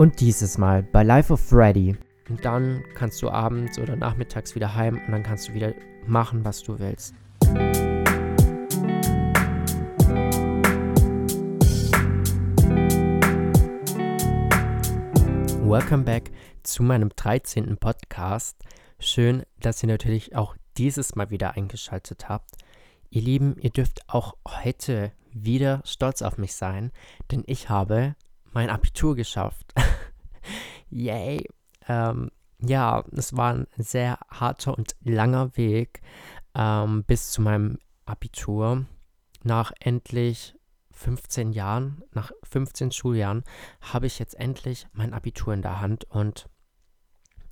Und 0.00 0.18
dieses 0.20 0.56
Mal 0.56 0.82
bei 0.82 1.02
Life 1.02 1.30
of 1.30 1.40
Freddy. 1.40 1.94
Und 2.30 2.42
dann 2.42 2.82
kannst 2.94 3.20
du 3.20 3.28
abends 3.28 3.78
oder 3.78 3.96
nachmittags 3.96 4.54
wieder 4.54 4.74
heim 4.74 4.94
und 4.94 5.12
dann 5.12 5.22
kannst 5.22 5.48
du 5.48 5.52
wieder 5.52 5.74
machen, 6.06 6.42
was 6.42 6.62
du 6.62 6.78
willst. 6.78 7.14
Welcome 15.68 16.04
back 16.04 16.30
zu 16.62 16.82
meinem 16.82 17.10
13. 17.10 17.76
Podcast. 17.76 18.56
Schön, 19.00 19.42
dass 19.58 19.82
ihr 19.82 19.90
natürlich 19.90 20.34
auch 20.34 20.56
dieses 20.78 21.14
Mal 21.14 21.28
wieder 21.28 21.58
eingeschaltet 21.58 22.26
habt. 22.30 22.52
Ihr 23.10 23.20
Lieben, 23.20 23.54
ihr 23.60 23.68
dürft 23.68 24.08
auch 24.08 24.34
heute 24.46 25.12
wieder 25.30 25.82
stolz 25.84 26.22
auf 26.22 26.38
mich 26.38 26.54
sein, 26.54 26.90
denn 27.30 27.42
ich 27.46 27.68
habe 27.68 28.14
mein 28.52 28.70
Abitur 28.70 29.16
geschafft. 29.16 29.72
Yay! 30.90 31.46
Ähm, 31.88 32.30
ja, 32.60 33.04
es 33.12 33.36
war 33.36 33.54
ein 33.54 33.66
sehr 33.76 34.18
harter 34.28 34.76
und 34.76 34.96
langer 35.02 35.56
Weg 35.56 36.02
ähm, 36.54 37.04
bis 37.04 37.30
zu 37.30 37.42
meinem 37.42 37.78
Abitur. 38.04 38.84
Nach 39.42 39.72
endlich 39.80 40.54
15 40.92 41.52
Jahren, 41.52 42.02
nach 42.12 42.30
15 42.42 42.92
Schuljahren, 42.92 43.44
habe 43.80 44.06
ich 44.06 44.18
jetzt 44.18 44.34
endlich 44.34 44.86
mein 44.92 45.14
Abitur 45.14 45.54
in 45.54 45.62
der 45.62 45.80
Hand 45.80 46.04
und 46.04 46.46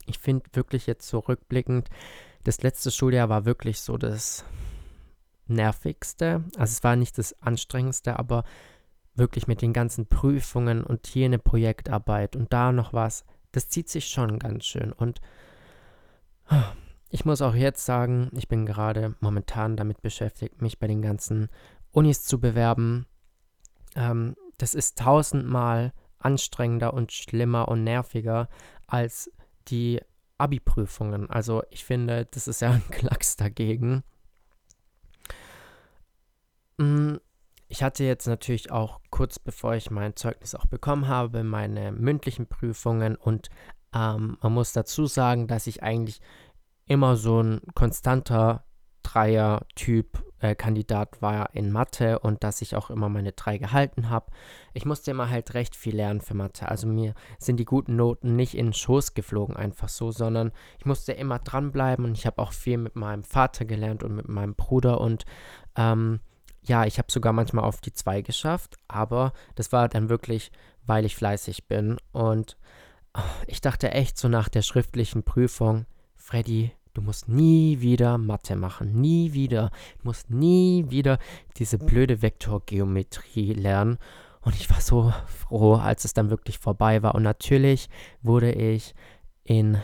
ich 0.04 0.18
finde 0.18 0.44
wirklich 0.52 0.86
jetzt 0.86 1.08
so 1.08 1.20
rückblickend, 1.20 1.88
das 2.44 2.62
letzte 2.62 2.90
Schuljahr 2.90 3.28
war 3.28 3.44
wirklich 3.44 3.80
so 3.80 3.96
das 3.96 4.44
nervigste. 5.46 6.44
Also 6.56 6.72
es 6.72 6.84
war 6.84 6.96
nicht 6.96 7.18
das 7.18 7.40
anstrengendste, 7.42 8.18
aber 8.18 8.44
wirklich 9.18 9.46
mit 9.46 9.62
den 9.62 9.72
ganzen 9.72 10.06
Prüfungen 10.06 10.84
und 10.84 11.06
hier 11.06 11.26
eine 11.26 11.38
Projektarbeit 11.38 12.36
und 12.36 12.52
da 12.52 12.72
noch 12.72 12.92
was, 12.92 13.24
das 13.52 13.68
zieht 13.68 13.88
sich 13.88 14.06
schon 14.06 14.38
ganz 14.38 14.66
schön. 14.66 14.92
Und 14.92 15.20
ich 17.10 17.24
muss 17.24 17.42
auch 17.42 17.54
jetzt 17.54 17.84
sagen, 17.84 18.30
ich 18.32 18.48
bin 18.48 18.66
gerade 18.66 19.14
momentan 19.20 19.76
damit 19.76 20.02
beschäftigt, 20.02 20.62
mich 20.62 20.78
bei 20.78 20.86
den 20.86 21.02
ganzen 21.02 21.48
Unis 21.92 22.24
zu 22.24 22.40
bewerben. 22.40 23.06
Ähm, 23.96 24.36
das 24.58 24.74
ist 24.74 24.98
tausendmal 24.98 25.92
anstrengender 26.18 26.94
und 26.94 27.12
schlimmer 27.12 27.68
und 27.68 27.84
nerviger 27.84 28.48
als 28.86 29.30
die 29.68 30.00
Abi-Prüfungen. 30.36 31.30
Also 31.30 31.62
ich 31.70 31.84
finde, 31.84 32.26
das 32.30 32.48
ist 32.48 32.60
ja 32.60 32.72
ein 32.72 32.82
Klacks 32.90 33.36
dagegen. 33.36 34.02
Mm, 36.78 37.16
ich 37.68 37.82
hatte 37.82 38.04
jetzt 38.04 38.26
natürlich 38.26 38.70
auch 38.70 39.00
kurz 39.10 39.38
bevor 39.38 39.74
ich 39.74 39.90
mein 39.90 40.16
Zeugnis 40.16 40.54
auch 40.54 40.66
bekommen 40.66 41.08
habe, 41.08 41.44
meine 41.44 41.92
mündlichen 41.92 42.46
Prüfungen 42.46 43.16
und 43.16 43.50
ähm, 43.94 44.38
man 44.42 44.52
muss 44.52 44.72
dazu 44.72 45.06
sagen, 45.06 45.46
dass 45.46 45.66
ich 45.66 45.82
eigentlich 45.82 46.20
immer 46.86 47.16
so 47.16 47.42
ein 47.42 47.60
konstanter 47.74 48.64
Dreier-Typ 49.02 50.22
äh, 50.40 50.54
Kandidat 50.54 51.20
war 51.22 51.54
in 51.54 51.70
Mathe 51.70 52.18
und 52.18 52.44
dass 52.44 52.62
ich 52.62 52.76
auch 52.76 52.90
immer 52.90 53.08
meine 53.08 53.32
drei 53.32 53.58
gehalten 53.58 54.10
habe. 54.10 54.26
Ich 54.74 54.84
musste 54.84 55.10
immer 55.10 55.30
halt 55.30 55.54
recht 55.54 55.76
viel 55.76 55.96
lernen 55.96 56.20
für 56.20 56.34
Mathe. 56.34 56.68
Also 56.68 56.86
mir 56.86 57.14
sind 57.38 57.58
die 57.58 57.64
guten 57.64 57.96
Noten 57.96 58.36
nicht 58.36 58.54
in 58.54 58.66
den 58.66 58.72
Schoß 58.72 59.14
geflogen 59.14 59.56
einfach 59.56 59.88
so, 59.88 60.10
sondern 60.10 60.52
ich 60.78 60.86
musste 60.86 61.12
immer 61.12 61.38
dranbleiben 61.38 62.04
und 62.04 62.16
ich 62.16 62.26
habe 62.26 62.40
auch 62.40 62.52
viel 62.52 62.78
mit 62.78 62.96
meinem 62.96 63.24
Vater 63.24 63.64
gelernt 63.64 64.02
und 64.02 64.14
mit 64.14 64.28
meinem 64.28 64.54
Bruder 64.54 65.00
und 65.00 65.24
ähm, 65.76 66.20
ja, 66.68 66.84
ich 66.84 66.98
habe 66.98 67.10
sogar 67.10 67.32
manchmal 67.32 67.64
auf 67.64 67.80
die 67.80 67.92
2 67.92 68.22
geschafft, 68.22 68.76
aber 68.86 69.32
das 69.54 69.72
war 69.72 69.88
dann 69.88 70.08
wirklich, 70.08 70.52
weil 70.86 71.04
ich 71.04 71.16
fleißig 71.16 71.66
bin. 71.66 71.96
Und 72.12 72.56
oh, 73.14 73.20
ich 73.46 73.60
dachte 73.60 73.90
echt 73.90 74.18
so 74.18 74.28
nach 74.28 74.48
der 74.48 74.62
schriftlichen 74.62 75.22
Prüfung, 75.22 75.86
Freddy, 76.16 76.72
du 76.94 77.00
musst 77.00 77.28
nie 77.28 77.80
wieder 77.80 78.18
Mathe 78.18 78.56
machen, 78.56 79.00
nie 79.00 79.32
wieder. 79.32 79.70
Du 80.00 80.08
musst 80.08 80.30
nie 80.30 80.84
wieder 80.88 81.18
diese 81.56 81.78
blöde 81.78 82.22
Vektorgeometrie 82.22 83.54
lernen. 83.54 83.98
Und 84.40 84.54
ich 84.54 84.70
war 84.70 84.80
so 84.80 85.12
froh, 85.26 85.74
als 85.74 86.04
es 86.04 86.14
dann 86.14 86.30
wirklich 86.30 86.58
vorbei 86.58 87.02
war. 87.02 87.14
Und 87.14 87.22
natürlich 87.22 87.88
wurde 88.22 88.52
ich 88.52 88.94
in 89.44 89.78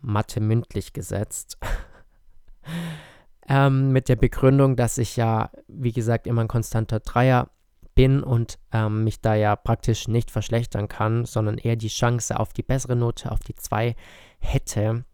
Mathe 0.00 0.40
mündlich 0.40 0.92
gesetzt. 0.92 1.58
ähm, 3.48 3.92
mit 3.92 4.08
der 4.08 4.16
Begründung, 4.16 4.76
dass 4.76 4.98
ich 4.98 5.16
ja, 5.16 5.50
wie 5.68 5.92
gesagt, 5.92 6.26
immer 6.26 6.42
ein 6.42 6.48
konstanter 6.48 7.00
Dreier 7.00 7.50
bin 7.94 8.22
und 8.22 8.58
ähm, 8.72 9.04
mich 9.04 9.20
da 9.20 9.34
ja 9.34 9.56
praktisch 9.56 10.06
nicht 10.06 10.30
verschlechtern 10.30 10.86
kann, 10.86 11.24
sondern 11.24 11.58
eher 11.58 11.76
die 11.76 11.88
Chance 11.88 12.38
auf 12.38 12.52
die 12.52 12.62
bessere 12.62 12.94
Note, 12.94 13.32
auf 13.32 13.40
die 13.40 13.54
2 13.54 13.96
hätte. 14.38 15.04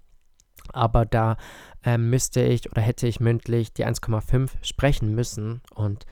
Aber 0.73 1.07
da 1.07 1.37
äh, 1.85 1.99
müsste 1.99 2.43
ich 2.43 2.71
oder 2.71 2.83
hätte 2.83 3.07
ich 3.07 3.21
mündlich 3.21 3.73
die 3.73 3.87
1,5 3.87 4.51
sprechen 4.63 5.15
müssen. 5.15 5.63
Und 5.75 6.07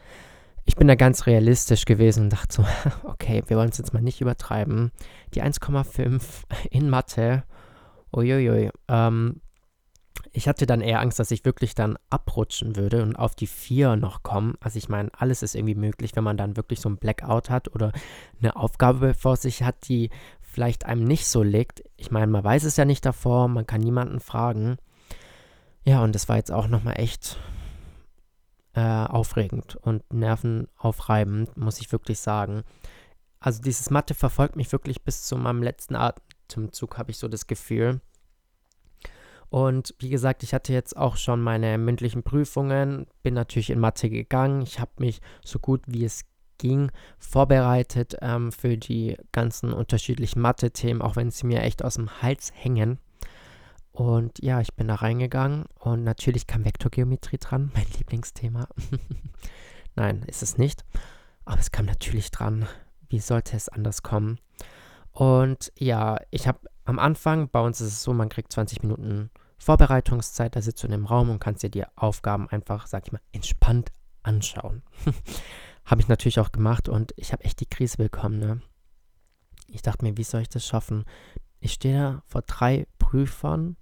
ich 0.64 0.76
bin 0.76 0.88
da 0.88 0.94
ganz 0.94 1.26
realistisch 1.26 1.84
gewesen 1.84 2.24
und 2.24 2.32
dachte 2.32 2.54
so, 2.54 2.64
okay, 3.08 3.42
wir 3.46 3.56
wollen 3.56 3.70
es 3.70 3.78
jetzt 3.78 3.92
mal 3.92 4.02
nicht 4.02 4.20
übertreiben. 4.20 4.92
Die 5.34 5.42
1,5 5.42 6.22
in 6.70 6.88
Mathe, 6.88 7.42
uiuiui, 8.14 8.70
ähm, 8.88 9.40
ich 10.32 10.48
hatte 10.48 10.66
dann 10.66 10.80
eher 10.80 11.00
Angst, 11.00 11.18
dass 11.18 11.30
ich 11.30 11.44
wirklich 11.44 11.74
dann 11.74 11.98
abrutschen 12.08 12.76
würde 12.76 13.02
und 13.02 13.16
auf 13.16 13.34
die 13.34 13.46
vier 13.46 13.96
noch 13.96 14.22
kommen. 14.22 14.54
Also 14.60 14.78
ich 14.78 14.88
meine, 14.88 15.10
alles 15.16 15.42
ist 15.42 15.54
irgendwie 15.54 15.74
möglich, 15.74 16.14
wenn 16.14 16.24
man 16.24 16.36
dann 16.36 16.56
wirklich 16.56 16.80
so 16.80 16.88
ein 16.88 16.98
Blackout 16.98 17.50
hat 17.50 17.74
oder 17.74 17.92
eine 18.40 18.54
Aufgabe 18.56 19.14
vor 19.14 19.36
sich 19.36 19.62
hat, 19.62 19.88
die 19.88 20.10
vielleicht 20.40 20.86
einem 20.86 21.04
nicht 21.04 21.26
so 21.26 21.42
liegt. 21.42 21.82
Ich 21.96 22.10
meine, 22.10 22.28
man 22.28 22.44
weiß 22.44 22.64
es 22.64 22.76
ja 22.76 22.84
nicht 22.84 23.04
davor, 23.04 23.48
man 23.48 23.66
kann 23.66 23.80
niemanden 23.80 24.20
fragen. 24.20 24.76
Ja, 25.84 26.02
und 26.04 26.14
das 26.14 26.28
war 26.28 26.36
jetzt 26.36 26.52
auch 26.52 26.68
nochmal 26.68 27.00
echt 27.00 27.38
äh, 28.74 28.80
aufregend 28.80 29.76
und 29.76 30.12
nervenaufreibend, 30.12 31.56
muss 31.56 31.80
ich 31.80 31.90
wirklich 31.90 32.20
sagen. 32.20 32.62
Also 33.40 33.62
dieses 33.62 33.90
Mathe 33.90 34.14
verfolgt 34.14 34.54
mich 34.54 34.70
wirklich 34.70 35.02
bis 35.02 35.22
zu 35.22 35.36
meinem 35.36 35.62
letzten 35.62 35.96
Atemzug, 35.96 36.98
habe 36.98 37.10
ich 37.10 37.18
so 37.18 37.26
das 37.26 37.46
Gefühl. 37.46 38.00
Und 39.50 39.94
wie 39.98 40.10
gesagt, 40.10 40.42
ich 40.44 40.54
hatte 40.54 40.72
jetzt 40.72 40.96
auch 40.96 41.16
schon 41.16 41.42
meine 41.42 41.76
mündlichen 41.76 42.22
Prüfungen, 42.22 43.06
bin 43.22 43.34
natürlich 43.34 43.70
in 43.70 43.80
Mathe 43.80 44.08
gegangen. 44.08 44.62
Ich 44.62 44.78
habe 44.78 44.92
mich 44.98 45.20
so 45.44 45.58
gut 45.58 45.82
wie 45.86 46.04
es 46.04 46.24
ging 46.58 46.92
vorbereitet 47.18 48.16
ähm, 48.20 48.52
für 48.52 48.76
die 48.76 49.16
ganzen 49.32 49.72
unterschiedlichen 49.72 50.40
Mathe-Themen, 50.40 51.02
auch 51.02 51.16
wenn 51.16 51.30
sie 51.30 51.46
mir 51.46 51.62
echt 51.62 51.82
aus 51.82 51.94
dem 51.94 52.22
Hals 52.22 52.52
hängen. 52.54 52.98
Und 53.92 54.42
ja, 54.42 54.60
ich 54.60 54.74
bin 54.74 54.86
da 54.86 54.96
reingegangen 54.96 55.64
und 55.78 56.04
natürlich 56.04 56.46
kam 56.46 56.64
Vektorgeometrie 56.64 57.38
dran, 57.38 57.72
mein 57.74 57.86
Lieblingsthema. 57.98 58.68
Nein, 59.96 60.22
ist 60.26 60.42
es 60.42 60.58
nicht. 60.58 60.84
Aber 61.44 61.58
es 61.58 61.72
kam 61.72 61.86
natürlich 61.86 62.30
dran. 62.30 62.68
Wie 63.08 63.18
sollte 63.18 63.56
es 63.56 63.68
anders 63.68 64.02
kommen? 64.02 64.38
Und 65.12 65.72
ja, 65.76 66.18
ich 66.30 66.46
habe 66.46 66.60
am 66.84 66.98
Anfang, 66.98 67.48
bei 67.48 67.60
uns 67.60 67.80
ist 67.80 67.88
es 67.88 68.02
so, 68.02 68.12
man 68.12 68.28
kriegt 68.28 68.52
20 68.52 68.82
Minuten 68.82 69.30
Vorbereitungszeit, 69.60 70.56
da 70.56 70.62
sitzt 70.62 70.82
du 70.82 70.86
in 70.86 70.92
dem 70.92 71.04
Raum 71.04 71.28
und 71.28 71.38
kannst 71.38 71.62
dir 71.62 71.70
die 71.70 71.84
Aufgaben 71.94 72.48
einfach, 72.48 72.86
sag 72.86 73.06
ich 73.06 73.12
mal, 73.12 73.20
entspannt 73.32 73.92
anschauen. 74.22 74.82
habe 75.84 76.00
ich 76.00 76.08
natürlich 76.08 76.40
auch 76.40 76.50
gemacht 76.50 76.88
und 76.88 77.12
ich 77.16 77.32
habe 77.32 77.44
echt 77.44 77.60
die 77.60 77.68
Krise 77.68 77.98
bekommen. 77.98 78.38
Ne? 78.38 78.62
Ich 79.68 79.82
dachte 79.82 80.04
mir, 80.04 80.16
wie 80.16 80.24
soll 80.24 80.40
ich 80.40 80.48
das 80.48 80.66
schaffen? 80.66 81.04
Ich 81.60 81.74
stehe 81.74 81.98
da 81.98 82.22
vor 82.26 82.42
drei 82.42 82.86
Prüfern 82.98 83.76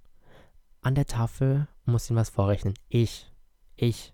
an 0.81 0.95
der 0.95 1.05
Tafel 1.05 1.67
und 1.85 1.93
muss 1.93 2.09
ihnen 2.09 2.19
was 2.19 2.29
vorrechnen. 2.29 2.73
Ich. 2.89 3.31
Ich. 3.75 4.13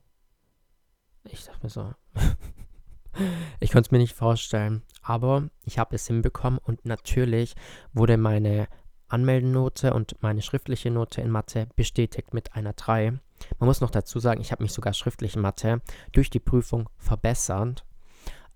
Ich 1.23 1.45
dachte 1.45 1.63
mir 1.63 1.69
so. 1.69 1.93
ich 3.59 3.71
konnte 3.71 3.87
es 3.87 3.91
mir 3.91 3.97
nicht 3.97 4.15
vorstellen. 4.15 4.83
Aber 5.01 5.49
ich 5.63 5.79
habe 5.79 5.95
es 5.95 6.05
hinbekommen 6.05 6.59
und 6.59 6.85
natürlich 6.85 7.55
wurde 7.91 8.17
meine 8.17 8.67
Anmeldenote 9.07 9.93
und 9.93 10.21
meine 10.21 10.41
schriftliche 10.41 10.91
Note 10.91 11.21
in 11.21 11.29
Mathe 11.29 11.67
bestätigt 11.75 12.33
mit 12.33 12.55
einer 12.55 12.73
3. 12.73 13.11
Man 13.59 13.67
muss 13.67 13.81
noch 13.81 13.91
dazu 13.91 14.19
sagen, 14.19 14.41
ich 14.41 14.51
habe 14.51 14.63
mich 14.63 14.73
sogar 14.73 14.93
schriftlich 14.93 15.35
in 15.35 15.41
Mathe 15.41 15.81
durch 16.11 16.29
die 16.29 16.39
Prüfung 16.39 16.89
verbessert. 16.97 17.85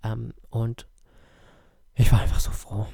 Ähm, 0.04 0.34
und 0.50 0.88
ich 1.96 2.12
war 2.12 2.22
einfach 2.22 2.40
so 2.40 2.52
froh. 2.52 2.88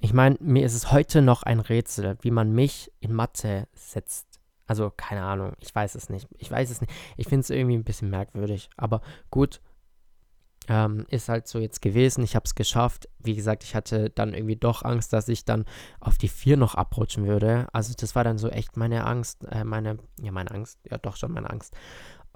Ich 0.00 0.12
meine, 0.12 0.36
mir 0.40 0.64
ist 0.64 0.74
es 0.74 0.92
heute 0.92 1.22
noch 1.22 1.42
ein 1.42 1.60
Rätsel, 1.60 2.18
wie 2.20 2.30
man 2.30 2.52
mich 2.52 2.92
in 3.00 3.12
Mathe 3.12 3.66
setzt. 3.74 4.26
Also 4.66 4.92
keine 4.94 5.22
Ahnung, 5.22 5.54
ich 5.60 5.74
weiß 5.74 5.94
es 5.94 6.10
nicht. 6.10 6.28
Ich 6.38 6.50
weiß 6.50 6.70
es 6.70 6.80
nicht. 6.80 6.92
Ich 7.16 7.28
finde 7.28 7.40
es 7.40 7.50
irgendwie 7.50 7.76
ein 7.76 7.84
bisschen 7.84 8.10
merkwürdig. 8.10 8.68
Aber 8.76 9.00
gut, 9.30 9.60
ähm, 10.68 11.06
ist 11.08 11.28
halt 11.28 11.46
so 11.46 11.58
jetzt 11.58 11.80
gewesen. 11.80 12.24
Ich 12.24 12.34
habe 12.34 12.44
es 12.44 12.54
geschafft. 12.54 13.08
Wie 13.18 13.34
gesagt, 13.34 13.62
ich 13.64 13.74
hatte 13.74 14.10
dann 14.10 14.34
irgendwie 14.34 14.56
doch 14.56 14.82
Angst, 14.82 15.12
dass 15.12 15.28
ich 15.28 15.44
dann 15.44 15.64
auf 16.00 16.18
die 16.18 16.28
4 16.28 16.56
noch 16.56 16.74
abrutschen 16.74 17.26
würde. 17.26 17.68
Also 17.72 17.94
das 17.96 18.14
war 18.14 18.24
dann 18.24 18.38
so 18.38 18.48
echt 18.48 18.76
meine 18.76 19.06
Angst, 19.06 19.44
äh, 19.50 19.64
meine, 19.64 19.98
ja, 20.20 20.32
meine 20.32 20.50
Angst, 20.50 20.78
ja 20.88 20.98
doch 20.98 21.16
schon 21.16 21.32
meine 21.32 21.50
Angst. 21.50 21.74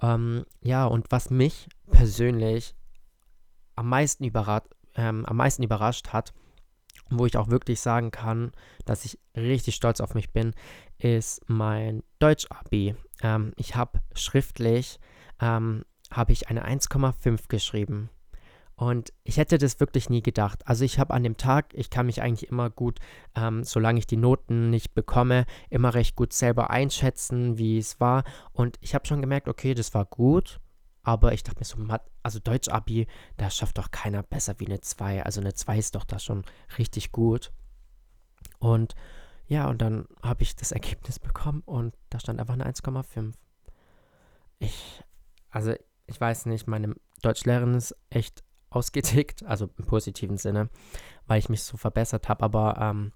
Ähm, 0.01 0.45
ja, 0.61 0.85
und 0.85 1.11
was 1.11 1.29
mich 1.29 1.67
persönlich 1.91 2.75
am 3.75 3.89
meisten, 3.89 4.23
überrat, 4.23 4.67
ähm, 4.95 5.25
am 5.25 5.37
meisten 5.37 5.63
überrascht 5.63 6.09
hat, 6.09 6.33
wo 7.09 7.25
ich 7.25 7.37
auch 7.37 7.49
wirklich 7.49 7.81
sagen 7.81 8.11
kann, 8.11 8.51
dass 8.85 9.05
ich 9.05 9.19
richtig 9.35 9.75
stolz 9.75 9.99
auf 9.99 10.15
mich 10.15 10.31
bin, 10.31 10.53
ist 10.97 11.41
mein 11.47 12.03
Deutsch-Abi. 12.19 12.95
Ähm, 13.21 13.53
ich 13.57 13.75
habe 13.75 13.99
schriftlich, 14.13 14.99
ähm, 15.39 15.83
habe 16.09 16.31
ich 16.31 16.49
eine 16.49 16.65
1,5 16.65 17.47
geschrieben. 17.47 18.09
Und 18.81 19.13
ich 19.23 19.37
hätte 19.37 19.59
das 19.59 19.79
wirklich 19.79 20.09
nie 20.09 20.23
gedacht. 20.23 20.67
Also 20.67 20.83
ich 20.83 20.97
habe 20.97 21.13
an 21.13 21.21
dem 21.21 21.37
Tag, 21.37 21.71
ich 21.75 21.91
kann 21.91 22.07
mich 22.07 22.23
eigentlich 22.23 22.49
immer 22.49 22.71
gut, 22.71 22.97
ähm, 23.35 23.63
solange 23.63 23.99
ich 23.99 24.07
die 24.07 24.17
Noten 24.17 24.71
nicht 24.71 24.95
bekomme, 24.95 25.45
immer 25.69 25.93
recht 25.93 26.15
gut 26.15 26.33
selber 26.33 26.71
einschätzen, 26.71 27.59
wie 27.59 27.77
es 27.77 27.99
war. 27.99 28.23
Und 28.53 28.79
ich 28.81 28.95
habe 28.95 29.05
schon 29.05 29.21
gemerkt, 29.21 29.47
okay, 29.47 29.75
das 29.75 29.93
war 29.93 30.05
gut. 30.05 30.59
Aber 31.03 31.31
ich 31.31 31.43
dachte 31.43 31.59
mir 31.59 31.65
so, 31.65 31.77
also 32.23 32.39
Deutsch-Abi, 32.39 33.05
da 33.37 33.51
schafft 33.51 33.77
doch 33.77 33.91
keiner 33.91 34.23
besser 34.23 34.55
wie 34.57 34.65
eine 34.65 34.81
2. 34.81 35.25
Also 35.25 35.41
eine 35.41 35.53
2 35.53 35.77
ist 35.77 35.93
doch 35.93 36.03
da 36.03 36.17
schon 36.17 36.43
richtig 36.79 37.11
gut. 37.11 37.51
Und 38.57 38.95
ja, 39.45 39.69
und 39.69 39.79
dann 39.83 40.07
habe 40.23 40.41
ich 40.41 40.55
das 40.55 40.71
Ergebnis 40.71 41.19
bekommen 41.19 41.61
und 41.67 41.93
da 42.09 42.19
stand 42.19 42.39
einfach 42.39 42.55
eine 42.55 42.65
1,5. 42.65 43.33
Ich, 44.57 45.03
also 45.51 45.75
ich 46.07 46.19
weiß 46.19 46.47
nicht, 46.47 46.65
meine 46.65 46.95
Deutschlehrerin 47.21 47.75
ist 47.75 47.95
echt 48.09 48.43
ausgetickt, 48.71 49.43
also 49.45 49.69
im 49.77 49.85
positiven 49.85 50.37
Sinne, 50.37 50.69
weil 51.27 51.39
ich 51.39 51.49
mich 51.49 51.63
so 51.63 51.77
verbessert 51.77 52.29
habe. 52.29 52.43
Aber 52.43 52.77
ähm, 52.79 53.11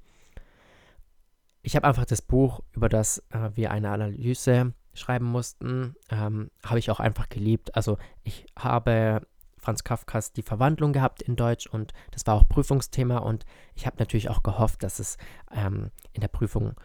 ich 1.64 1.76
habe 1.76 1.88
einfach 1.88 2.06
das 2.06 2.22
Buch, 2.22 2.62
über 2.74 2.90
das 2.90 3.24
äh, 3.32 3.50
wir 3.56 3.72
eine 3.72 3.90
Analyse 3.90 4.74
schreiben 4.94 5.26
mussten, 5.26 5.96
ähm, 6.10 6.52
habe 6.64 6.80
ich 6.80 6.92
auch 6.92 7.00
einfach 7.00 7.28
geliebt. 7.30 7.76
Also 7.76 7.98
ich 8.24 8.46
habe 8.58 9.22
Franz 9.58 9.84
Kafkas 9.84 10.32
Die 10.32 10.44
Verwandlung 10.44 10.94
gehabt 10.94 11.24
in 11.24 11.36
Deutsch 11.36 11.66
und 11.66 11.94
das 12.12 12.28
war 12.28 12.36
auch 12.36 12.48
Prüfungsthema 12.48 13.18
und 13.18 13.46
ich 13.74 13.88
habe 13.88 13.98
natürlich 13.98 14.30
auch 14.30 14.44
gehofft, 14.44 14.84
dass 14.84 15.00
es 15.00 15.18
ähm, 15.52 15.90
in 16.14 16.22
der 16.22 16.28
Prüfung 16.28 16.76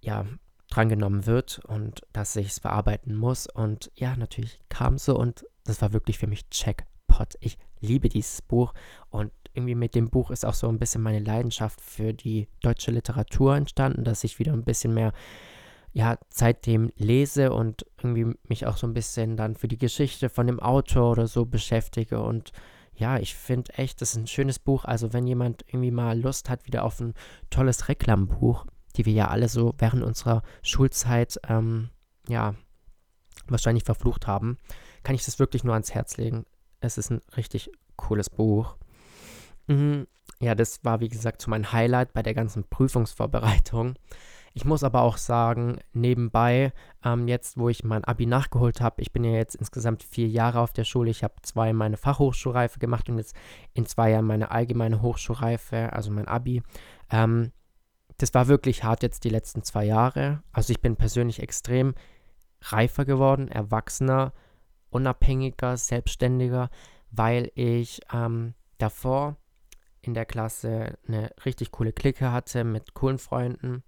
ja 0.00 0.26
drangenommen 0.68 1.26
wird 1.26 1.60
und 1.66 2.02
dass 2.12 2.36
ich 2.36 2.48
es 2.48 2.58
verarbeiten 2.58 3.14
muss 3.16 3.46
und 3.46 3.90
ja, 3.94 4.14
natürlich 4.16 4.60
kam 4.68 4.98
so 4.98 5.18
und 5.18 5.46
das 5.64 5.80
war 5.80 5.92
wirklich 5.92 6.18
für 6.18 6.26
mich 6.26 6.48
Checkpot. 6.50 7.36
Ich 7.40 7.58
liebe 7.82 8.08
dieses 8.08 8.42
Buch 8.42 8.72
und 9.10 9.30
irgendwie 9.54 9.74
mit 9.74 9.94
dem 9.94 10.08
Buch 10.08 10.30
ist 10.30 10.46
auch 10.46 10.54
so 10.54 10.68
ein 10.68 10.78
bisschen 10.78 11.02
meine 11.02 11.18
Leidenschaft 11.18 11.80
für 11.80 12.14
die 12.14 12.48
deutsche 12.60 12.90
Literatur 12.90 13.56
entstanden, 13.56 14.04
dass 14.04 14.24
ich 14.24 14.38
wieder 14.38 14.52
ein 14.52 14.64
bisschen 14.64 14.94
mehr 14.94 15.12
ja, 15.92 16.16
seitdem 16.30 16.90
lese 16.96 17.52
und 17.52 17.84
irgendwie 17.98 18.34
mich 18.48 18.66
auch 18.66 18.78
so 18.78 18.86
ein 18.86 18.94
bisschen 18.94 19.36
dann 19.36 19.56
für 19.56 19.68
die 19.68 19.76
Geschichte 19.76 20.30
von 20.30 20.46
dem 20.46 20.58
Autor 20.58 21.12
oder 21.12 21.26
so 21.26 21.44
beschäftige 21.44 22.22
und 22.22 22.52
ja, 22.94 23.18
ich 23.18 23.34
finde 23.34 23.72
echt, 23.74 24.00
das 24.00 24.10
ist 24.10 24.16
ein 24.16 24.26
schönes 24.26 24.58
Buch. 24.58 24.84
Also 24.84 25.12
wenn 25.12 25.26
jemand 25.26 25.64
irgendwie 25.66 25.90
mal 25.90 26.18
Lust 26.18 26.48
hat 26.48 26.66
wieder 26.66 26.84
auf 26.84 27.00
ein 27.00 27.14
tolles 27.50 27.88
Reklambuch, 27.88 28.66
die 28.96 29.06
wir 29.06 29.12
ja 29.12 29.28
alle 29.28 29.48
so 29.48 29.74
während 29.78 30.02
unserer 30.02 30.42
Schulzeit, 30.62 31.40
ähm, 31.48 31.88
ja, 32.28 32.54
wahrscheinlich 33.48 33.84
verflucht 33.84 34.26
haben, 34.26 34.58
kann 35.02 35.14
ich 35.14 35.24
das 35.24 35.38
wirklich 35.38 35.64
nur 35.64 35.74
ans 35.74 35.94
Herz 35.94 36.16
legen. 36.16 36.44
Es 36.82 36.98
ist 36.98 37.10
ein 37.10 37.20
richtig 37.36 37.70
cooles 37.96 38.28
Buch. 38.30 38.76
Mhm. 39.66 40.06
Ja, 40.40 40.54
das 40.54 40.84
war 40.84 41.00
wie 41.00 41.08
gesagt 41.08 41.40
so 41.40 41.50
mein 41.50 41.72
Highlight 41.72 42.12
bei 42.12 42.22
der 42.22 42.34
ganzen 42.34 42.64
Prüfungsvorbereitung. 42.64 43.94
Ich 44.54 44.64
muss 44.64 44.84
aber 44.84 45.02
auch 45.02 45.16
sagen, 45.16 45.78
nebenbei, 45.94 46.72
ähm, 47.04 47.26
jetzt 47.26 47.56
wo 47.56 47.68
ich 47.68 47.84
mein 47.84 48.04
Abi 48.04 48.26
nachgeholt 48.26 48.80
habe, 48.80 49.00
ich 49.00 49.12
bin 49.12 49.24
ja 49.24 49.32
jetzt 49.32 49.54
insgesamt 49.54 50.02
vier 50.02 50.28
Jahre 50.28 50.60
auf 50.60 50.72
der 50.72 50.84
Schule, 50.84 51.10
ich 51.10 51.24
habe 51.24 51.34
zwei 51.42 51.72
meine 51.72 51.96
Fachhochschulreife 51.96 52.78
gemacht 52.78 53.08
und 53.08 53.18
jetzt 53.18 53.34
in 53.72 53.86
zwei 53.86 54.10
Jahren 54.10 54.26
meine 54.26 54.50
allgemeine 54.50 55.00
Hochschulreife, 55.00 55.92
also 55.92 56.10
mein 56.10 56.28
Abi. 56.28 56.62
Ähm, 57.10 57.52
das 58.18 58.34
war 58.34 58.46
wirklich 58.46 58.84
hart 58.84 59.02
jetzt 59.02 59.24
die 59.24 59.30
letzten 59.30 59.62
zwei 59.62 59.84
Jahre. 59.84 60.42
Also 60.52 60.72
ich 60.72 60.80
bin 60.80 60.96
persönlich 60.96 61.40
extrem 61.40 61.94
reifer 62.60 63.04
geworden, 63.04 63.48
erwachsener, 63.48 64.32
unabhängiger, 64.92 65.76
selbstständiger, 65.76 66.70
weil 67.10 67.50
ich 67.54 68.00
ähm, 68.12 68.54
davor 68.78 69.36
in 70.00 70.14
der 70.14 70.26
Klasse 70.26 70.98
eine 71.06 71.30
richtig 71.44 71.70
coole 71.70 71.92
Clique 71.92 72.32
hatte 72.32 72.64
mit 72.64 72.94
coolen 72.94 73.18
Freunden. 73.18 73.82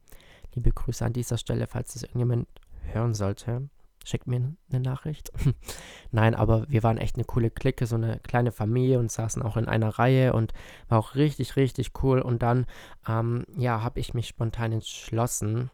Liebe 0.55 0.71
Grüße 0.71 1.05
an 1.05 1.13
dieser 1.13 1.39
Stelle, 1.39 1.67
falls 1.67 1.95
das 1.95 2.05
irgendjemand 2.05 2.49
hören 2.93 3.15
sollte. 3.15 3.69
Schickt 4.05 4.27
mir 4.27 4.55
eine 4.71 4.81
Nachricht. 4.81 5.33
Nein, 6.13 6.35
aber 6.35 6.69
wir 6.69 6.83
waren 6.83 6.99
echt 6.99 7.17
eine 7.17 7.25
coole 7.25 7.51
Clique, 7.51 7.87
so 7.87 7.97
eine 7.97 8.21
kleine 8.21 8.53
Familie 8.53 8.99
und 8.99 9.11
saßen 9.11 9.43
auch 9.43 9.57
in 9.57 9.67
einer 9.67 9.99
Reihe 9.99 10.35
und 10.35 10.53
war 10.89 10.99
auch 10.99 11.15
richtig, 11.15 11.57
richtig 11.57 11.93
cool. 12.03 12.21
Und 12.21 12.43
dann, 12.43 12.67
ähm, 13.09 13.47
ja, 13.57 13.83
habe 13.83 14.01
ich 14.01 14.15
mich 14.15 14.29
spontan 14.29 14.73
entschlossen, 14.73 15.71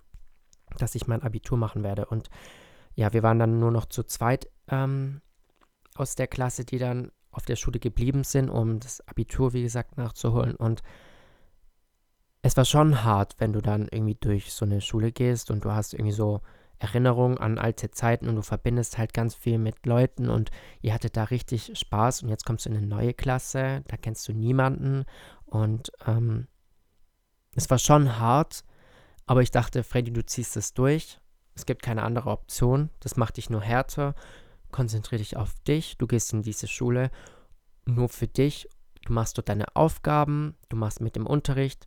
dass 0.79 0.94
ich 0.94 1.09
mein 1.09 1.23
Abitur 1.23 1.59
machen 1.59 1.83
werde. 1.83 2.06
Und 2.06 2.31
ja, 2.94 3.12
wir 3.12 3.23
waren 3.23 3.38
dann 3.38 3.59
nur 3.59 3.73
noch 3.73 3.87
zu 3.87 4.05
zweit 4.05 4.49
ähm, 4.70 5.20
aus 5.94 6.14
der 6.14 6.26
Klasse, 6.26 6.64
die 6.64 6.78
dann 6.78 7.12
auf 7.31 7.44
der 7.44 7.56
Schule 7.56 7.78
geblieben 7.78 8.25
sind, 8.25 8.50
um 8.50 8.81
das 8.81 9.06
Abitur, 9.06 9.52
wie 9.52 9.62
gesagt, 9.62 9.96
nachzuholen. 9.96 10.56
Und 10.56 10.82
es 12.43 12.56
war 12.56 12.64
schon 12.64 13.05
hart, 13.05 13.37
wenn 13.38 13.52
du 13.52 13.61
dann 13.61 13.88
irgendwie 13.90 14.17
durch 14.19 14.52
so 14.52 14.64
eine 14.64 14.81
Schule 14.81 15.12
gehst 15.12 15.50
und 15.50 15.64
du 15.64 15.72
hast 15.72 15.94
irgendwie 15.94 16.12
so 16.12 16.40
Erinnerungen 16.78 17.37
an 17.37 17.58
alte 17.58 17.90
Zeiten 17.90 18.28
und 18.28 18.37
du 18.37 18.43
verbindest 18.43 18.96
halt 18.96 19.12
ganz 19.12 19.34
viel 19.34 19.58
mit 19.58 19.84
Leuten 19.84 20.31
und 20.31 20.50
ihr 20.81 20.94
hattet 20.94 21.16
da 21.16 21.25
richtig 21.25 21.78
Spaß 21.78 22.23
und 22.23 22.31
jetzt 22.31 22.46
kommst 22.46 22.64
du 22.64 22.70
in 22.70 22.76
eine 22.78 22.87
neue 22.87 23.12
Klasse, 23.12 23.84
da 23.87 23.99
kennst 23.99 24.26
du 24.26 24.32
niemanden 24.32 25.05
und 25.44 25.93
ähm, 26.06 26.49
es 27.55 27.69
war 27.69 27.78
schon 27.78 28.19
hart, 28.19 28.64
aber 29.26 29.43
ich 29.43 29.50
dachte, 29.50 29.84
Freddy, 29.84 30.12
du 30.12 30.25
ziehst 30.25 30.56
es 30.56 30.73
durch. 30.73 31.20
Es 31.55 31.66
gibt 31.66 31.82
keine 31.82 32.02
andere 32.02 32.31
Option. 32.31 32.90
Das 33.00 33.16
macht 33.16 33.37
dich 33.37 33.50
nur 33.50 33.61
härter 33.61 34.14
konzentriere 34.70 35.20
dich 35.20 35.37
auf 35.37 35.55
dich, 35.67 35.96
du 35.99 36.06
gehst 36.06 36.32
in 36.32 36.43
diese 36.43 36.69
Schule 36.69 37.11
nur 37.87 38.08
für 38.08 38.26
dich, 38.26 38.69
du 39.05 39.12
machst 39.12 39.38
dort 39.38 39.49
deine 39.49 39.76
Aufgaben, 39.76 40.56
du 40.69 40.76
machst 40.76 41.00
mit 41.00 41.17
dem 41.17 41.26
Unterricht. 41.26 41.87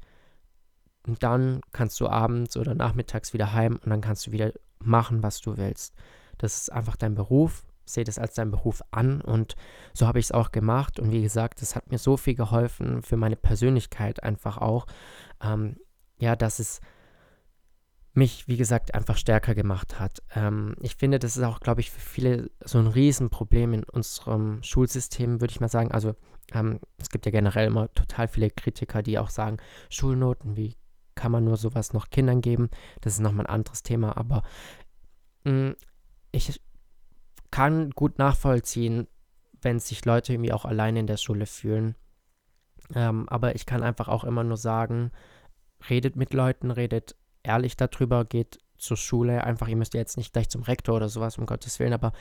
Und 1.06 1.22
dann 1.22 1.62
kannst 1.72 2.00
du 2.00 2.08
abends 2.08 2.56
oder 2.56 2.76
nachmittags 2.76 3.34
wieder 3.34 3.54
heim 3.54 3.80
und 3.84 3.90
dann 3.90 4.02
kannst 4.02 4.28
du 4.28 4.32
wieder 4.32 4.54
machen, 4.80 5.22
was 5.22 5.42
du 5.42 5.58
willst. 5.58 5.94
Das 6.38 6.56
ist 6.56 6.72
einfach 6.72 6.96
dein 6.96 7.14
Beruf, 7.14 7.66
sehe 7.86 8.06
das 8.06 8.20
als 8.20 8.36
dein 8.36 8.52
Beruf 8.52 8.82
an. 8.92 9.22
Und 9.22 9.56
so 9.94 10.08
habe 10.08 10.20
ich 10.20 10.28
es 10.28 10.32
auch 10.32 10.52
gemacht. 10.52 11.00
Und 11.00 11.12
wie 11.12 11.22
gesagt, 11.22 11.62
das 11.62 11.76
hat 11.76 11.92
mir 11.92 11.98
so 11.98 12.16
viel 12.16 12.36
geholfen 12.36 13.02
für 13.04 13.18
meine 13.18 13.36
Persönlichkeit 13.36 14.24
einfach 14.24 14.58
auch, 14.58 14.86
ähm, 15.44 15.78
ja, 16.20 16.36
dass 16.36 16.60
es 16.60 16.80
mich, 18.14 18.48
wie 18.48 18.58
gesagt, 18.58 18.94
einfach 18.94 19.18
stärker 19.18 19.56
gemacht 19.56 20.00
hat. 20.00 20.22
Ähm, 20.36 20.76
ich 20.80 20.96
finde, 20.96 21.20
das 21.20 21.36
ist 21.36 21.44
auch, 21.44 21.60
glaube 21.60 21.82
ich, 21.82 21.90
für 21.90 22.00
viele 22.00 22.52
so 22.64 22.78
ein 22.78 22.88
Riesenproblem 22.88 23.74
in 23.74 23.84
unserem 23.84 24.62
Schulsystem, 24.62 25.42
würde 25.42 25.52
ich 25.52 25.60
mal 25.60 25.70
sagen. 25.70 25.92
Also 25.92 26.16
ähm, 26.54 26.80
es 26.98 27.10
gibt 27.10 27.26
ja 27.26 27.32
generell 27.32 27.68
immer 27.68 27.92
total 27.94 28.28
viele 28.28 28.52
Kritiker, 28.52 29.02
die 29.02 29.18
auch 29.18 29.30
sagen, 29.30 29.58
Schulnoten, 29.90 30.56
wie 30.56 30.76
kann 31.16 31.32
man 31.32 31.44
nur 31.44 31.58
sowas 31.58 31.94
noch 31.94 32.10
Kindern 32.10 32.42
geben? 32.42 32.70
Das 33.02 33.14
ist 33.14 33.20
nochmal 33.20 33.48
ein 33.48 33.54
anderes 33.54 33.84
Thema, 33.84 34.16
aber 34.16 34.44
mh, 35.44 35.70
mm, 35.70 35.76
ich 36.32 36.60
kann 37.52 37.92
gut 37.92 38.18
nachvollziehen, 38.18 39.08
wenn 39.62 39.80
sich 39.80 40.06
Leute 40.06 40.34
irgendwie 40.34 40.54
auch 40.54 40.66
alleine 40.66 41.00
in 41.00 41.08
der 41.08 41.18
Schule 41.18 41.46
fühlen. 41.46 41.96
Ähm, 42.96 43.30
aber 43.30 43.56
ich 43.56 43.66
kann 43.66 43.84
einfach 43.84 44.08
auch 44.08 44.24
immer 44.24 44.44
nur 44.44 44.58
sagen, 44.58 45.12
redet 45.90 46.16
mit 46.16 46.34
Leuten, 46.34 46.72
redet 46.72 47.16
ehrlich 47.44 47.78
darüber, 47.78 48.26
geht 48.26 48.60
zur 48.78 48.98
Schule. 48.98 49.44
Einfach, 49.44 49.68
ihr 49.68 49.76
müsst 49.76 49.94
jetzt 49.94 50.18
nicht 50.18 50.34
gleich 50.34 50.50
zum 50.50 50.64
Rektor 50.64 50.96
oder 50.96 51.10
sowas, 51.10 51.38
um 51.38 51.46
Gottes 51.46 51.80
Willen, 51.80 51.94
aber 51.94 52.12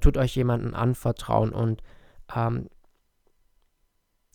tut 0.00 0.16
euch 0.16 0.34
jemanden 0.36 0.74
anvertrauen. 0.74 1.52
Und 1.52 1.82
ähm, 2.34 2.68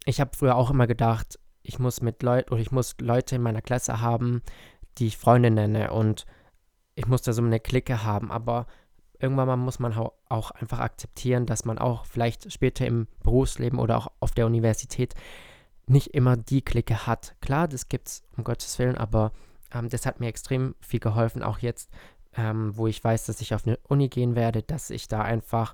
ich 0.05 0.19
habe 0.19 0.31
früher 0.35 0.55
auch 0.55 0.71
immer 0.71 0.87
gedacht, 0.87 1.39
ich 1.61 1.79
muss 1.79 2.01
mit 2.01 2.21
Leuten 2.23 2.51
oder 2.51 2.61
ich 2.61 2.71
muss 2.71 2.95
Leute 2.99 3.35
in 3.35 3.41
meiner 3.41 3.61
Klasse 3.61 4.01
haben, 4.01 4.41
die 4.97 5.07
ich 5.07 5.17
Freunde 5.17 5.51
nenne 5.51 5.91
und 5.91 6.25
ich 6.93 7.07
muss 7.07 7.23
da 7.23 7.33
so 7.33 7.41
eine 7.41 7.59
Clique 7.59 8.03
haben, 8.03 8.31
aber 8.31 8.67
irgendwann 9.19 9.47
mal 9.47 9.57
muss 9.57 9.79
man 9.79 9.93
auch 9.93 10.51
einfach 10.51 10.79
akzeptieren, 10.79 11.45
dass 11.45 11.65
man 11.65 11.77
auch 11.77 12.05
vielleicht 12.05 12.51
später 12.51 12.85
im 12.85 13.07
Berufsleben 13.23 13.79
oder 13.79 13.97
auch 13.97 14.07
auf 14.19 14.31
der 14.31 14.45
Universität 14.45 15.15
nicht 15.87 16.13
immer 16.13 16.37
die 16.37 16.61
Clique 16.61 17.07
hat. 17.07 17.35
Klar, 17.41 17.67
das 17.67 17.89
gibt's 17.89 18.23
um 18.37 18.43
Gottes 18.43 18.77
Willen, 18.79 18.97
aber 18.97 19.31
ähm, 19.75 19.89
das 19.89 20.05
hat 20.05 20.19
mir 20.19 20.27
extrem 20.27 20.75
viel 20.79 20.99
geholfen, 20.99 21.43
auch 21.43 21.59
jetzt, 21.59 21.91
ähm, 22.35 22.75
wo 22.75 22.87
ich 22.87 23.03
weiß, 23.03 23.25
dass 23.25 23.41
ich 23.41 23.53
auf 23.53 23.67
eine 23.67 23.77
Uni 23.87 24.09
gehen 24.09 24.35
werde, 24.35 24.63
dass 24.63 24.89
ich 24.89 25.07
da 25.07 25.21
einfach 25.21 25.73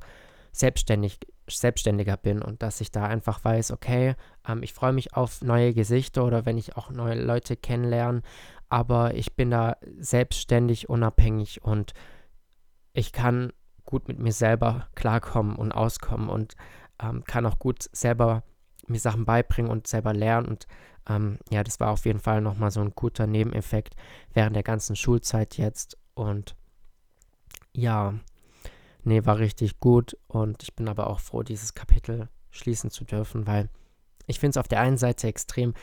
selbstständig, 0.51 1.19
selbstständiger 1.49 2.17
bin 2.17 2.41
und 2.41 2.61
dass 2.61 2.81
ich 2.81 2.91
da 2.91 3.05
einfach 3.05 3.43
weiß, 3.43 3.71
okay, 3.71 4.15
ähm, 4.47 4.63
ich 4.63 4.73
freue 4.73 4.93
mich 4.93 5.15
auf 5.15 5.41
neue 5.41 5.73
Gesichter 5.73 6.25
oder 6.25 6.45
wenn 6.45 6.57
ich 6.57 6.75
auch 6.75 6.89
neue 6.89 7.21
Leute 7.21 7.55
kennenlerne, 7.55 8.21
aber 8.69 9.13
ich 9.15 9.35
bin 9.35 9.51
da 9.51 9.77
selbstständig, 9.97 10.89
unabhängig 10.89 11.63
und 11.63 11.93
ich 12.93 13.11
kann 13.11 13.53
gut 13.85 14.07
mit 14.07 14.19
mir 14.19 14.33
selber 14.33 14.87
klarkommen 14.95 15.55
und 15.55 15.71
auskommen 15.71 16.29
und 16.29 16.55
ähm, 17.01 17.23
kann 17.23 17.45
auch 17.45 17.59
gut 17.59 17.89
selber 17.91 18.43
mir 18.87 18.99
Sachen 18.99 19.25
beibringen 19.25 19.71
und 19.71 19.87
selber 19.87 20.13
lernen 20.13 20.47
und 20.47 20.67
Ähm, 21.07 21.37
ja, 21.49 21.63
das 21.63 21.79
war 21.79 21.91
auf 21.91 22.05
jeden 22.05 22.19
Fall 22.19 22.41
nochmal 22.41 22.71
so 22.71 22.81
ein 22.81 22.93
guter 22.95 23.27
Nebeneffekt 23.27 23.95
während 24.33 24.55
der 24.55 24.63
ganzen 24.63 24.95
Schulzeit 24.95 25.57
jetzt. 25.57 25.97
Und 26.13 26.55
ja, 27.73 28.13
nee, 29.03 29.25
war 29.25 29.39
richtig 29.39 29.79
gut. 29.79 30.17
Und 30.27 30.63
ich 30.63 30.75
bin 30.75 30.87
aber 30.87 31.07
auch 31.07 31.19
froh, 31.19 31.43
dieses 31.43 31.73
Kapitel 31.73 32.29
schließen 32.51 32.91
zu 32.91 33.05
dürfen, 33.05 33.47
weil 33.47 33.69
ich 34.27 34.39
finde 34.39 34.51
es 34.51 34.57
auf 34.57 34.67
der 34.67 34.81
einen 34.81 34.97
Seite 34.97 35.27
extrem 35.27 35.73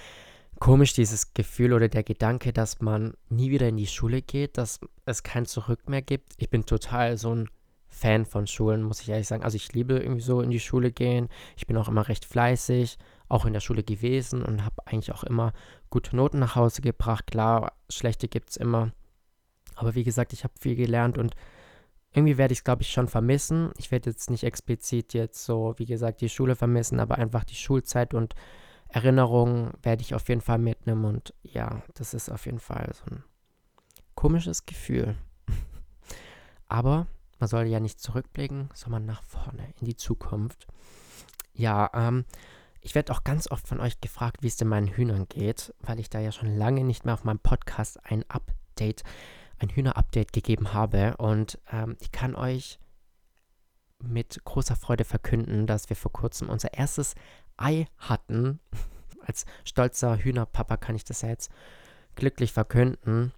komisch, 0.58 0.92
dieses 0.92 1.34
Gefühl 1.34 1.72
oder 1.72 1.88
der 1.88 2.02
Gedanke, 2.02 2.52
dass 2.52 2.80
man 2.80 3.14
nie 3.28 3.50
wieder 3.50 3.68
in 3.68 3.76
die 3.76 3.86
Schule 3.86 4.22
geht, 4.22 4.58
dass 4.58 4.80
es 5.04 5.22
kein 5.22 5.46
Zurück 5.46 5.88
mehr 5.88 6.02
gibt. 6.02 6.34
Ich 6.36 6.50
bin 6.50 6.64
total 6.66 7.16
so 7.16 7.34
ein 7.34 7.48
Fan 7.88 8.26
von 8.26 8.46
Schulen, 8.46 8.82
muss 8.82 9.00
ich 9.00 9.08
ehrlich 9.08 9.26
sagen. 9.26 9.44
Also 9.44 9.56
ich 9.56 9.72
liebe 9.72 9.98
irgendwie 9.98 10.22
so 10.22 10.40
in 10.40 10.50
die 10.50 10.60
Schule 10.60 10.92
gehen. 10.92 11.28
Ich 11.56 11.66
bin 11.66 11.76
auch 11.76 11.88
immer 11.88 12.08
recht 12.08 12.24
fleißig, 12.24 12.98
auch 13.28 13.44
in 13.44 13.52
der 13.52 13.60
Schule 13.60 13.82
gewesen 13.82 14.42
und 14.42 14.64
habe 14.64 14.86
eigentlich 14.86 15.12
auch 15.12 15.24
immer 15.24 15.52
gute 15.90 16.16
Noten 16.16 16.38
nach 16.38 16.56
Hause 16.56 16.82
gebracht. 16.82 17.26
Klar, 17.26 17.72
schlechte 17.90 18.28
gibt 18.28 18.50
es 18.50 18.56
immer. 18.56 18.92
Aber 19.74 19.94
wie 19.94 20.04
gesagt, 20.04 20.32
ich 20.32 20.44
habe 20.44 20.54
viel 20.58 20.74
gelernt 20.74 21.18
und 21.18 21.34
irgendwie 22.12 22.38
werde 22.38 22.52
ich 22.52 22.60
es, 22.60 22.64
glaube 22.64 22.82
ich, 22.82 22.90
schon 22.90 23.06
vermissen. 23.06 23.70
Ich 23.76 23.90
werde 23.90 24.10
jetzt 24.10 24.30
nicht 24.30 24.44
explizit 24.44 25.12
jetzt 25.12 25.44
so, 25.44 25.74
wie 25.76 25.86
gesagt, 25.86 26.20
die 26.20 26.28
Schule 26.28 26.56
vermissen, 26.56 27.00
aber 27.00 27.16
einfach 27.16 27.44
die 27.44 27.54
Schulzeit 27.54 28.14
und 28.14 28.34
Erinnerungen 28.88 29.72
werde 29.82 30.02
ich 30.02 30.14
auf 30.14 30.28
jeden 30.28 30.40
Fall 30.40 30.58
mitnehmen. 30.58 31.04
Und 31.04 31.34
ja, 31.42 31.82
das 31.94 32.14
ist 32.14 32.30
auf 32.30 32.46
jeden 32.46 32.60
Fall 32.60 32.90
so 32.94 33.14
ein 33.14 33.24
komisches 34.14 34.64
Gefühl. 34.64 35.14
aber 36.68 37.06
man 37.38 37.48
soll 37.48 37.66
ja 37.66 37.78
nicht 37.78 38.00
zurückblicken, 38.00 38.70
sondern 38.74 39.04
nach 39.04 39.22
vorne, 39.22 39.74
in 39.80 39.86
die 39.86 39.96
Zukunft. 39.96 40.66
Ja, 41.52 41.90
ähm, 41.92 42.24
ich 42.80 42.94
werde 42.94 43.12
auch 43.12 43.24
ganz 43.24 43.50
oft 43.50 43.66
von 43.66 43.80
euch 43.80 44.00
gefragt, 44.00 44.42
wie 44.42 44.46
es 44.46 44.56
denn 44.56 44.68
meinen 44.68 44.88
Hühnern 44.88 45.28
geht, 45.28 45.74
weil 45.80 45.98
ich 45.98 46.10
da 46.10 46.20
ja 46.20 46.32
schon 46.32 46.56
lange 46.56 46.84
nicht 46.84 47.04
mehr 47.04 47.14
auf 47.14 47.24
meinem 47.24 47.40
Podcast 47.40 48.04
ein 48.04 48.24
Update, 48.28 49.02
ein 49.58 49.70
Hühner-Update 49.70 50.32
gegeben 50.32 50.72
habe. 50.72 51.16
Und 51.16 51.58
ähm, 51.72 51.96
ich 52.00 52.12
kann 52.12 52.34
euch 52.34 52.78
mit 54.00 54.44
großer 54.44 54.76
Freude 54.76 55.04
verkünden, 55.04 55.66
dass 55.66 55.88
wir 55.88 55.96
vor 55.96 56.12
kurzem 56.12 56.48
unser 56.48 56.74
erstes 56.74 57.14
Ei 57.56 57.86
hatten. 57.98 58.60
Als 59.26 59.44
stolzer 59.64 60.16
Hühnerpapa 60.16 60.76
kann 60.76 60.96
ich 60.96 61.04
das 61.04 61.22
ja 61.22 61.28
jetzt 61.28 61.50
glücklich 62.14 62.52
verkünden. 62.52 63.32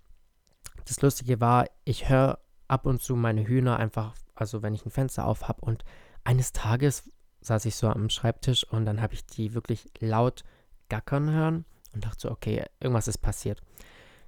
Das 0.84 1.00
Lustige 1.02 1.40
war, 1.40 1.66
ich 1.84 2.08
höre 2.08 2.38
ab 2.68 2.86
und 2.86 3.02
zu 3.02 3.16
meine 3.16 3.46
Hühner 3.46 3.78
einfach, 3.78 4.14
also 4.34 4.62
wenn 4.62 4.74
ich 4.74 4.86
ein 4.86 4.90
Fenster 4.90 5.26
auf 5.26 5.48
habe 5.48 5.62
und 5.62 5.84
eines 6.24 6.52
Tages 6.52 7.10
saß 7.40 7.64
ich 7.64 7.76
so 7.76 7.88
am 7.88 8.10
Schreibtisch 8.10 8.64
und 8.64 8.84
dann 8.84 9.00
habe 9.00 9.14
ich 9.14 9.24
die 9.26 9.54
wirklich 9.54 9.90
laut 9.98 10.44
gackern 10.88 11.30
hören 11.30 11.64
und 11.94 12.04
dachte 12.04 12.20
so, 12.20 12.30
okay, 12.30 12.64
irgendwas 12.80 13.08
ist 13.08 13.18
passiert. 13.18 13.60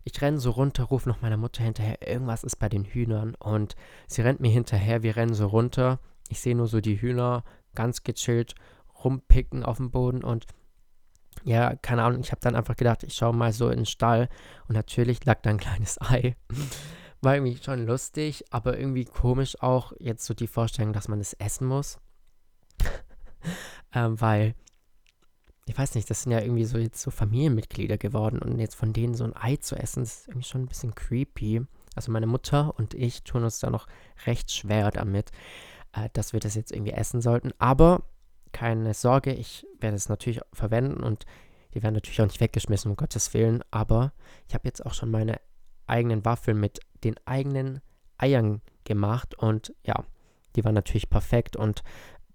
Ich 0.04 0.20
renne 0.20 0.38
so 0.38 0.50
runter, 0.50 0.84
rufe 0.84 1.08
noch 1.08 1.22
meiner 1.22 1.36
Mutter 1.36 1.62
hinterher, 1.62 2.06
irgendwas 2.06 2.42
ist 2.44 2.56
bei 2.56 2.68
den 2.68 2.84
Hühnern 2.84 3.34
und 3.36 3.76
sie 4.08 4.22
rennt 4.22 4.40
mir 4.40 4.50
hinterher, 4.50 5.02
wir 5.02 5.16
rennen 5.16 5.34
so 5.34 5.46
runter. 5.46 6.00
Ich 6.28 6.40
sehe 6.40 6.56
nur 6.56 6.66
so 6.66 6.80
die 6.80 7.00
Hühner 7.00 7.44
ganz 7.74 8.02
gechillt 8.02 8.54
rumpicken 9.04 9.64
auf 9.64 9.76
dem 9.76 9.90
Boden 9.90 10.24
und 10.24 10.46
ja, 11.44 11.74
keine 11.76 12.04
Ahnung, 12.04 12.20
ich 12.20 12.30
habe 12.30 12.40
dann 12.40 12.54
einfach 12.54 12.76
gedacht, 12.76 13.02
ich 13.02 13.14
schaue 13.14 13.34
mal 13.34 13.52
so 13.52 13.68
in 13.68 13.78
den 13.78 13.86
Stall 13.86 14.28
und 14.68 14.74
natürlich 14.74 15.24
lag 15.24 15.40
da 15.42 15.50
ein 15.50 15.58
kleines 15.58 16.00
Ei. 16.00 16.36
War 17.20 17.36
irgendwie 17.36 17.56
schon 17.62 17.86
lustig, 17.86 18.44
aber 18.50 18.78
irgendwie 18.78 19.04
komisch 19.04 19.60
auch 19.62 19.92
jetzt 19.98 20.24
so 20.24 20.34
die 20.34 20.48
Vorstellung, 20.48 20.92
dass 20.92 21.08
man 21.08 21.20
es 21.20 21.34
essen 21.34 21.66
muss. 21.66 21.98
ähm, 23.94 24.20
weil, 24.20 24.54
ich 25.66 25.76
weiß 25.76 25.94
nicht, 25.94 26.08
das 26.10 26.22
sind 26.22 26.32
ja 26.32 26.40
irgendwie 26.40 26.64
so 26.64 26.78
jetzt 26.78 27.00
so 27.00 27.10
Familienmitglieder 27.10 27.98
geworden 27.98 28.38
und 28.38 28.58
jetzt 28.58 28.74
von 28.74 28.92
denen 28.92 29.14
so 29.14 29.24
ein 29.24 29.36
Ei 29.36 29.56
zu 29.56 29.76
essen, 29.76 30.02
ist 30.02 30.28
irgendwie 30.28 30.46
schon 30.46 30.62
ein 30.62 30.68
bisschen 30.68 30.94
creepy. 30.94 31.62
Also 31.94 32.10
meine 32.10 32.26
Mutter 32.26 32.74
und 32.78 32.94
ich 32.94 33.22
tun 33.22 33.44
uns 33.44 33.58
da 33.58 33.70
noch 33.70 33.86
recht 34.26 34.50
schwer 34.50 34.90
damit, 34.90 35.30
äh, 35.92 36.08
dass 36.12 36.32
wir 36.32 36.40
das 36.40 36.54
jetzt 36.54 36.72
irgendwie 36.72 36.92
essen 36.92 37.20
sollten. 37.20 37.52
Aber 37.58 38.04
keine 38.52 38.94
Sorge, 38.94 39.32
ich 39.32 39.66
werde 39.80 39.96
es 39.96 40.08
natürlich 40.08 40.40
verwenden 40.52 41.02
und 41.02 41.26
die 41.74 41.82
werden 41.82 41.94
natürlich 41.94 42.20
auch 42.20 42.26
nicht 42.26 42.40
weggeschmissen, 42.40 42.90
um 42.90 42.96
Gottes 42.96 43.32
Willen. 43.34 43.62
Aber 43.70 44.12
ich 44.48 44.54
habe 44.54 44.68
jetzt 44.68 44.84
auch 44.84 44.94
schon 44.94 45.10
meine 45.10 45.40
eigenen 45.86 46.24
Waffeln 46.24 46.58
mit 46.60 46.80
den 47.04 47.14
eigenen 47.24 47.80
Eiern 48.18 48.62
gemacht 48.84 49.34
und 49.34 49.74
ja, 49.84 50.04
die 50.54 50.64
waren 50.64 50.74
natürlich 50.74 51.10
perfekt 51.10 51.56
und 51.56 51.82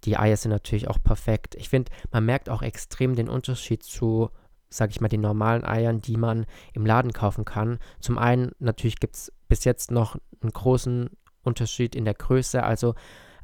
die 0.03 0.17
Eier 0.17 0.37
sind 0.37 0.51
natürlich 0.51 0.87
auch 0.87 1.01
perfekt. 1.03 1.55
Ich 1.55 1.69
finde, 1.69 1.91
man 2.11 2.25
merkt 2.25 2.49
auch 2.49 2.61
extrem 2.61 3.15
den 3.15 3.29
Unterschied 3.29 3.83
zu, 3.83 4.29
sage 4.69 4.91
ich 4.91 5.01
mal, 5.01 5.07
den 5.07 5.21
normalen 5.21 5.65
Eiern, 5.65 6.01
die 6.01 6.17
man 6.17 6.45
im 6.73 6.85
Laden 6.85 7.13
kaufen 7.13 7.45
kann. 7.45 7.79
Zum 7.99 8.17
einen 8.17 8.51
natürlich 8.59 8.99
gibt 8.99 9.15
es 9.15 9.33
bis 9.47 9.63
jetzt 9.63 9.91
noch 9.91 10.17
einen 10.41 10.53
großen 10.53 11.09
Unterschied 11.43 11.95
in 11.95 12.05
der 12.05 12.13
Größe. 12.13 12.63
Also 12.63 12.95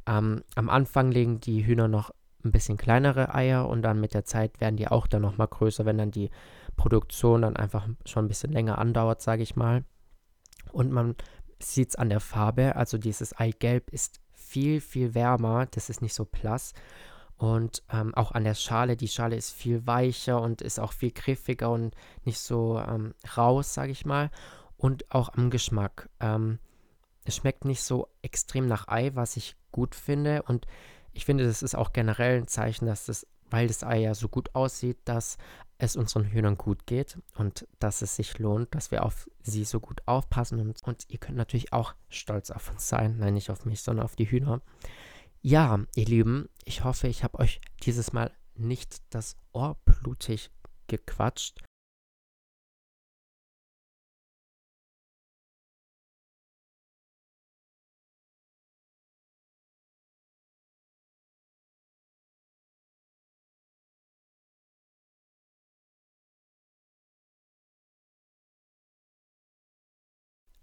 ähm, 0.06 0.44
am 0.56 0.70
Anfang 0.70 1.12
legen 1.12 1.40
die 1.40 1.66
Hühner 1.66 1.88
noch 1.88 2.12
ein 2.44 2.52
bisschen 2.52 2.78
kleinere 2.78 3.34
Eier 3.34 3.68
und 3.68 3.82
dann 3.82 4.00
mit 4.00 4.14
der 4.14 4.26
Zeit 4.26 4.60
werden 4.60 4.76
die 4.76 4.90
auch 4.90 5.08
dann 5.08 5.22
nochmal 5.22 5.48
größer, 5.48 5.86
wenn 5.86 5.98
dann 5.98 6.12
die 6.12 6.30
Produktion 6.76 7.44
dann 7.44 7.56
einfach 7.56 7.88
schon 8.06 8.26
ein 8.26 8.28
bisschen 8.28 8.52
länger 8.52 8.78
andauert, 8.78 9.22
sage 9.22 9.44
ich 9.44 9.56
mal. 9.56 9.86
Und 10.72 10.92
man 10.92 11.16
sieht 11.60 11.90
es 11.90 11.96
an 11.96 12.10
der 12.10 12.20
Farbe, 12.20 12.76
also 12.76 12.98
dieses 12.98 13.38
Eigelb 13.38 13.90
ist 13.92 14.20
viel, 14.54 14.82
viel 14.82 15.16
wärmer, 15.16 15.66
das 15.72 15.90
ist 15.90 16.04
nicht 16.04 16.14
so 16.14 16.26
blass. 16.26 16.74
Und 17.38 17.82
ähm, 17.92 18.14
auch 18.14 18.34
an 18.34 18.44
der 18.44 18.54
Schale, 18.54 18.96
die 18.96 19.08
Schale 19.08 19.36
ist 19.36 19.52
viel 19.52 19.88
weicher 19.88 20.40
und 20.40 20.62
ist 20.62 20.80
auch 20.80 20.94
viel 20.94 21.10
griffiger 21.10 21.72
und 21.72 21.96
nicht 22.24 22.38
so 22.38 22.80
ähm, 22.80 23.16
raus, 23.36 23.74
sage 23.74 23.92
ich 23.92 24.06
mal. 24.06 24.30
Und 24.78 25.10
auch 25.12 25.30
am 25.34 25.50
Geschmack. 25.50 26.08
Ähm, 26.20 26.60
es 27.26 27.36
schmeckt 27.38 27.66
nicht 27.66 27.82
so 27.82 28.08
extrem 28.22 28.68
nach 28.68 28.88
Ei, 28.88 29.12
was 29.16 29.38
ich 29.38 29.56
gut 29.72 29.96
finde. 29.96 30.44
Und 30.44 30.68
ich 31.14 31.26
finde, 31.26 31.46
das 31.46 31.64
ist 31.64 31.76
auch 31.76 31.92
generell 31.92 32.38
ein 32.38 32.48
Zeichen, 32.48 32.86
dass 32.86 33.08
das, 33.08 33.26
weil 33.50 33.68
das 33.68 33.84
Ei 33.84 34.02
ja 34.02 34.14
so 34.14 34.30
gut 34.30 34.54
aussieht, 34.54 35.00
dass 35.06 35.38
es 35.78 35.96
unseren 35.96 36.26
Hühnern 36.26 36.58
gut 36.58 36.86
geht 36.86 37.20
und 37.36 37.68
dass 37.80 38.02
es 38.02 38.16
sich 38.16 38.40
lohnt, 38.40 38.74
dass 38.74 38.92
wir 38.92 39.04
auf 39.06 39.30
sie 39.42 39.66
so 39.66 39.80
gut 39.80 40.02
aufpassen. 40.06 40.60
Und, 40.60 40.84
und 40.84 41.06
ihr 41.10 41.18
könnt 41.18 41.38
natürlich 41.38 41.74
auch 41.74 41.94
stolz 42.10 42.52
auf 42.52 42.72
uns 42.72 42.88
sein. 42.88 43.18
Nein, 43.18 43.34
nicht 43.34 43.50
auf 43.50 43.66
mich, 43.66 43.82
sondern 43.82 44.06
auf 44.06 44.16
die 44.16 44.30
Hühner. 44.30 44.62
Ja, 45.42 45.80
ihr 45.96 46.06
Lieben, 46.06 46.50
ich 46.64 46.84
hoffe, 46.84 47.08
ich 47.08 47.24
habe 47.24 47.40
euch 47.40 47.60
dieses 47.84 48.14
Mal 48.14 48.32
nicht 48.56 49.02
das 49.10 49.36
Ohr 49.52 49.78
blutig 49.84 50.52
gequatscht. 50.88 51.60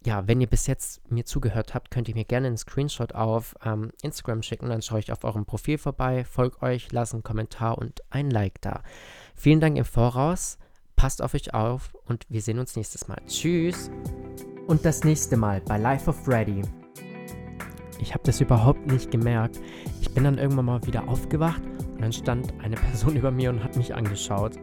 Ja, 0.04 0.26
wenn 0.26 0.40
ihr 0.40 0.46
bis 0.46 0.66
jetzt 0.66 1.10
mir 1.10 1.26
zugehört 1.26 1.74
habt, 1.74 1.90
könnt 1.90 2.08
ihr 2.08 2.14
mir 2.14 2.24
gerne 2.24 2.46
einen 2.46 2.56
Screenshot 2.56 3.14
auf 3.14 3.54
ähm, 3.64 3.92
Instagram 4.02 4.42
schicken. 4.42 4.68
Dann 4.70 4.82
schaue 4.82 5.00
ich 5.00 5.12
auf 5.12 5.24
eurem 5.24 5.44
Profil 5.44 5.76
vorbei, 5.76 6.24
folgt 6.24 6.62
euch, 6.62 6.90
lasst 6.90 7.12
einen 7.12 7.22
Kommentar 7.22 7.76
und 7.76 8.00
ein 8.08 8.30
Like 8.30 8.60
da. 8.62 8.82
Vielen 9.34 9.60
Dank 9.60 9.76
im 9.76 9.84
Voraus. 9.84 10.58
Passt 10.96 11.22
auf 11.22 11.34
euch 11.34 11.54
auf 11.54 11.94
und 12.06 12.24
wir 12.28 12.40
sehen 12.40 12.58
uns 12.58 12.76
nächstes 12.76 13.08
Mal. 13.08 13.18
Tschüss. 13.26 13.90
Und 14.66 14.84
das 14.84 15.04
nächste 15.04 15.36
Mal 15.36 15.60
bei 15.62 15.78
Life 15.78 16.08
of 16.08 16.24
Freddy. 16.24 16.62
Ich 18.00 18.14
habe 18.14 18.24
das 18.24 18.40
überhaupt 18.40 18.86
nicht 18.86 19.10
gemerkt. 19.10 19.60
Ich 20.00 20.12
bin 20.12 20.24
dann 20.24 20.38
irgendwann 20.38 20.64
mal 20.64 20.86
wieder 20.86 21.08
aufgewacht 21.08 21.62
und 21.94 22.00
dann 22.00 22.12
stand 22.12 22.54
eine 22.62 22.76
Person 22.76 23.16
über 23.16 23.30
mir 23.30 23.50
und 23.50 23.62
hat 23.62 23.76
mich 23.76 23.94
angeschaut. 23.94 24.56